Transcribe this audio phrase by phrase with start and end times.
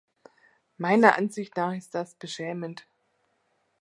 [0.77, 2.87] Meiner Ansicht nach ist das beschämend.